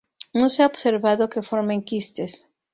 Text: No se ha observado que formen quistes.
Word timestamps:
No 0.33 0.49
se 0.49 0.63
ha 0.63 0.65
observado 0.65 1.29
que 1.29 1.43
formen 1.51 1.83
quistes. 1.83 2.43